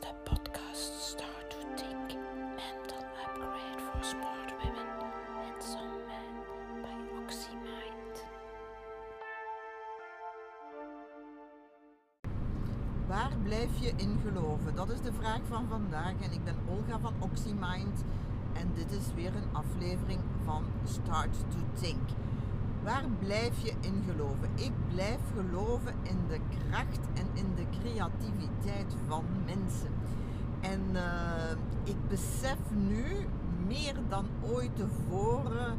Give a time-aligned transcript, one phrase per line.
[0.00, 2.18] de podcast Start to Think
[2.56, 4.86] Mental Upgrade for Smart Women
[5.44, 6.34] and Some Men
[6.82, 8.26] by OxyMind.
[13.06, 14.74] Waar blijf je in geloven?
[14.74, 18.04] Dat is de vraag van vandaag en ik ben Olga van OxyMind
[18.52, 22.08] en dit is weer een aflevering van Start to Think.
[22.84, 24.48] Waar blijf je in geloven?
[24.54, 29.90] Ik blijf geloven in de kracht en in de creativiteit van mensen.
[30.60, 31.50] En eh,
[31.84, 32.56] ik besef
[32.88, 33.04] nu
[33.66, 35.78] meer dan ooit tevoren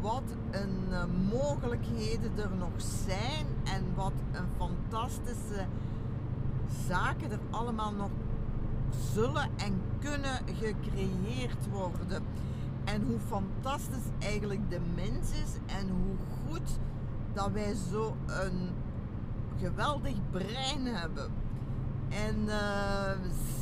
[0.00, 5.66] wat een eh, mogelijkheden er nog zijn en wat een fantastische
[6.88, 8.10] zaken er allemaal nog
[9.12, 12.22] zullen en kunnen gecreëerd worden.
[12.84, 16.16] En hoe fantastisch eigenlijk de mens is en hoe
[16.46, 16.78] goed
[17.32, 18.70] dat wij zo een
[19.58, 21.30] geweldig brein hebben.
[22.08, 23.10] En eh,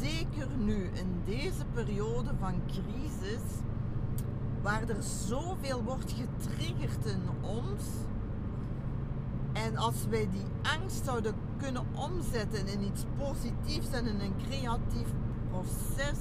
[0.01, 3.43] zeker nu in deze periode van crisis,
[4.63, 7.85] waar er zoveel wordt getriggerd in ons.
[9.53, 10.47] En als wij die
[10.81, 15.09] angst zouden kunnen omzetten in iets positiefs en in een creatief
[15.51, 16.19] proces,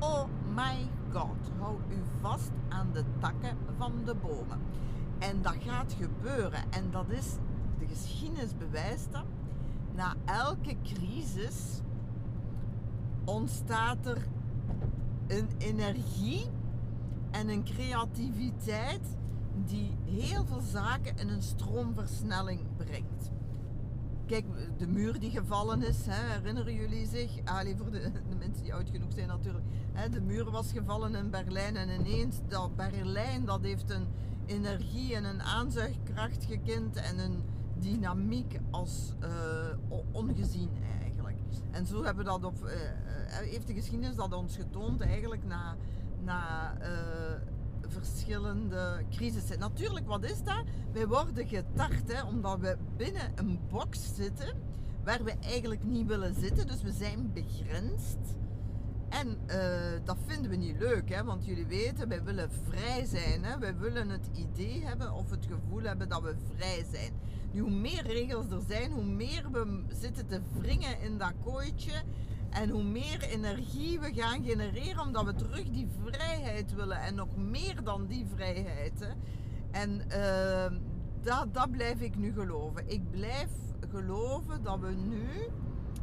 [0.00, 4.60] oh my god, hou u vast aan de takken van de bomen.
[5.18, 6.62] En dat gaat gebeuren.
[6.70, 7.36] En dat is,
[7.78, 9.24] de geschiedenis bewijst dat,
[9.94, 11.80] na elke crisis
[13.24, 14.26] ontstaat er
[15.26, 16.46] een energie
[17.30, 19.16] en een creativiteit
[19.54, 23.30] die heel veel zaken in een stroomversnelling brengt.
[24.32, 24.46] Kijk,
[24.78, 27.30] de muur die gevallen is, hè, herinneren jullie zich?
[27.44, 29.64] Allee, voor de, de, mensen die oud genoeg zijn natuurlijk.
[29.92, 34.06] Hè, de muur was gevallen in Berlijn en ineens dat Berlijn dat heeft een
[34.46, 37.42] energie en een aanzuigkracht gekend en een
[37.78, 39.28] dynamiek als uh,
[40.12, 41.36] ongezien eigenlijk.
[41.70, 42.70] En zo hebben dat op, uh,
[43.28, 45.76] heeft de geschiedenis dat ons getoond eigenlijk na,
[46.20, 46.74] na
[47.88, 49.58] verschillende crisissen.
[49.58, 50.64] Natuurlijk, wat is dat?
[50.92, 54.54] Wij worden getart hè, omdat we binnen een box zitten
[55.04, 56.66] waar we eigenlijk niet willen zitten.
[56.66, 58.18] Dus we zijn begrensd.
[59.08, 61.24] En uh, dat vinden we niet leuk, hè?
[61.24, 63.44] want jullie weten, wij willen vrij zijn.
[63.44, 63.58] Hè?
[63.58, 67.12] Wij willen het idee hebben of het gevoel hebben dat we vrij zijn.
[67.52, 72.02] Nu, hoe meer regels er zijn, hoe meer we zitten te wringen in dat kooitje.
[72.52, 77.00] En hoe meer energie we gaan genereren, omdat we terug die vrijheid willen.
[77.00, 79.00] En nog meer dan die vrijheid.
[79.00, 79.12] Hè?
[79.70, 80.78] En uh,
[81.22, 82.88] dat, dat blijf ik nu geloven.
[82.88, 83.50] Ik blijf
[83.90, 85.26] geloven dat we nu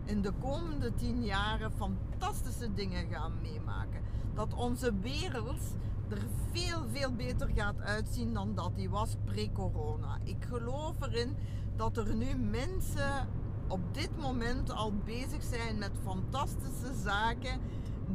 [0.05, 4.01] in de komende tien jaren fantastische dingen gaan meemaken.
[4.33, 5.75] Dat onze wereld
[6.09, 6.21] er
[6.51, 10.17] veel, veel beter gaat uitzien dan dat die was pre-corona.
[10.23, 11.35] Ik geloof erin
[11.75, 13.27] dat er nu mensen
[13.69, 17.59] op dit moment al bezig zijn met fantastische zaken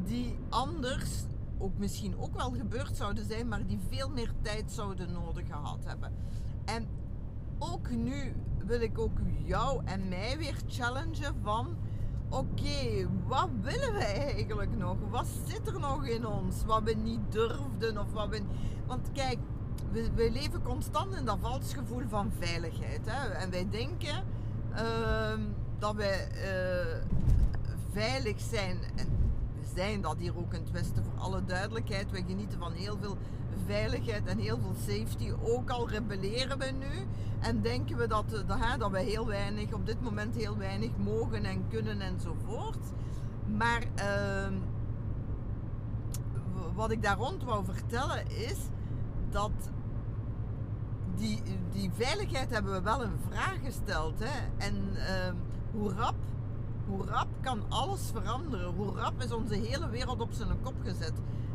[0.05, 1.25] die anders
[1.59, 5.79] ook misschien ook wel gebeurd zouden zijn, maar die veel meer tijd zouden nodig gehad
[5.85, 6.13] hebben.
[6.65, 6.87] En
[7.59, 8.35] ook nu
[8.67, 11.77] wil ik ook jou en mij weer challengen van
[12.29, 14.97] oké, wat willen wij eigenlijk nog?
[15.11, 18.43] Wat zit er nog in ons wat we niet durfden of wat we...
[18.87, 19.39] Want kijk,
[19.93, 23.01] we, we leven constant in dat vals gevoel van veiligheid.
[23.05, 23.29] Hè?
[23.29, 24.25] En wij denken
[25.79, 27.03] dat wij uh,
[27.93, 28.79] veilig zijn.
[28.97, 29.07] En
[29.61, 32.11] we zijn dat hier ook in het Westen voor alle duidelijkheid.
[32.11, 33.17] Wij genieten van heel veel
[33.67, 35.33] veiligheid en heel veel safety.
[35.43, 37.07] Ook al rebelleren we nu
[37.41, 40.91] en denken we dat, dat, hè, dat we heel weinig, op dit moment heel weinig
[40.97, 42.93] mogen en kunnen enzovoort.
[43.56, 44.56] Maar uh,
[46.75, 48.59] wat ik daar rond wou vertellen is
[49.31, 49.51] dat
[51.17, 51.43] die,
[51.73, 54.15] die veiligheid hebben we wel in vraag gesteld.
[54.19, 54.65] Hè?
[54.67, 55.33] En uh,
[55.73, 56.15] hoe rap
[56.87, 58.75] hoe rap kan alles veranderen?
[58.75, 61.13] Hoe rap is onze hele wereld op zijn kop gezet?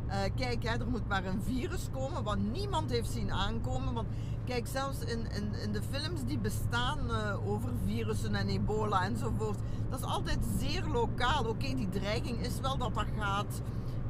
[0.07, 3.93] Uh, kijk, hè, er moet maar een virus komen wat niemand heeft zien aankomen.
[3.93, 4.07] Want
[4.45, 9.59] kijk, zelfs in, in, in de films die bestaan uh, over virussen en ebola enzovoort,
[9.89, 11.45] dat is altijd zeer lokaal.
[11.45, 13.61] Oké, die dreiging is wel dat dat gaat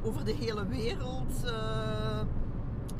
[0.02, 2.20] over de hele wereld uh,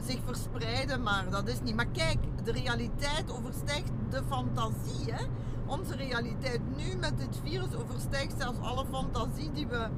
[0.05, 1.75] zich verspreiden, maar dat is niet.
[1.75, 5.13] Maar kijk, de realiteit overstijgt de fantasie.
[5.13, 5.25] Hè?
[5.67, 9.89] Onze realiteit nu met dit virus overstijgt zelfs alle fantasie die we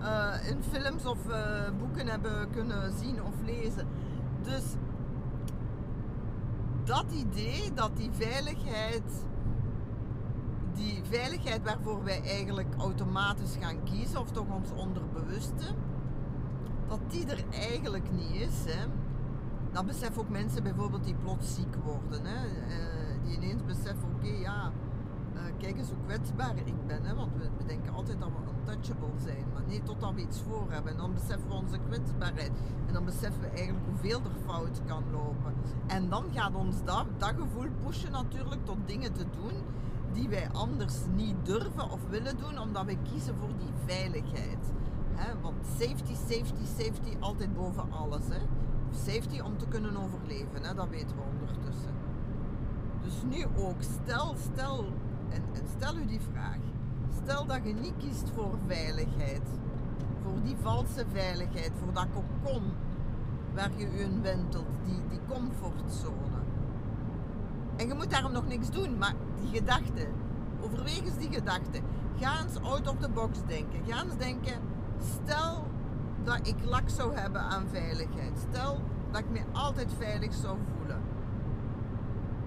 [0.00, 3.86] uh, in films of uh, boeken hebben kunnen zien of lezen.
[4.42, 4.62] Dus
[6.84, 9.24] dat idee dat die veiligheid,
[10.74, 15.74] die veiligheid waarvoor wij eigenlijk automatisch gaan kiezen, of toch ons onderbewuste,
[16.88, 18.72] dat die er eigenlijk niet is.
[18.72, 18.86] Hè.
[19.72, 22.24] Dat beseffen ook mensen bijvoorbeeld die plots ziek worden.
[22.24, 22.46] Hè.
[22.46, 24.72] Uh, die ineens beseffen, oké, ja,
[25.34, 27.04] uh, kijk eens hoe kwetsbaar ik ben.
[27.04, 27.14] Hè?
[27.14, 29.44] Want we, denken altijd dat we untouchable zijn.
[29.52, 30.92] Maar nee, totdat we iets voor hebben.
[30.92, 32.50] En dan beseffen we onze kwetsbaarheid.
[32.86, 35.54] En dan beseffen we eigenlijk hoeveel er fout kan lopen.
[35.86, 39.52] En dan gaat ons dat, dat gevoel pushen natuurlijk tot dingen te doen
[40.12, 44.72] die wij anders niet durven of willen doen, omdat we kiezen voor die veiligheid.
[45.14, 45.40] Hè?
[45.40, 48.28] Want safety, safety, safety, altijd boven alles.
[48.28, 48.40] Hè?
[48.90, 50.74] Safety om te kunnen overleven, hè?
[50.74, 51.92] dat weten we ondertussen.
[53.02, 54.84] Dus nu ook, stel, stel,
[55.28, 55.42] en,
[55.76, 56.58] stel u die vraag.
[57.22, 59.42] Stel dat je niet kiest voor veiligheid,
[60.22, 62.62] voor die valse veiligheid, voor dat kokon
[63.54, 66.38] waar je u in wentelt, die, die comfortzone.
[67.76, 70.06] En je moet daarom nog niks doen, maar die gedachte,
[70.60, 71.80] overweeg eens die gedachte.
[72.16, 73.84] Ga eens out of the box denken.
[73.86, 74.60] Ga eens denken,
[74.98, 75.66] stel
[76.28, 78.32] dat ik lak zou hebben aan veiligheid.
[78.50, 78.80] Stel
[79.10, 81.00] dat ik me altijd veilig zou voelen.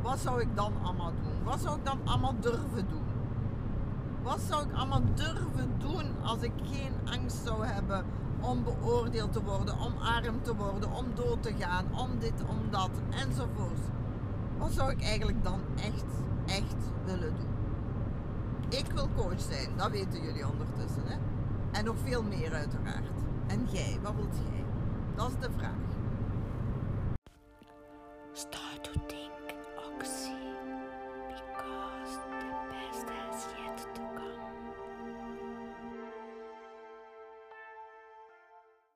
[0.01, 1.44] Wat zou ik dan allemaal doen?
[1.44, 3.06] Wat zou ik dan allemaal durven doen?
[4.24, 8.06] Wat zou ik allemaal durven doen als ik geen angst zou hebben
[8.39, 12.89] om beoordeeld te worden, omarmd te worden, om dood te gaan, om dit, om dat,
[13.10, 13.80] enzovoort.
[14.57, 16.06] Wat zou ik eigenlijk dan echt,
[16.45, 16.75] echt
[17.06, 17.50] willen doen?
[18.69, 21.04] Ik wil coach zijn, dat weten jullie ondertussen.
[21.06, 21.18] Hè?
[21.72, 23.07] En nog veel meer uiteraard.
[23.47, 24.63] En jij, wat wilt jij?
[25.15, 25.71] Dat is de vraag.
[28.31, 28.90] Start.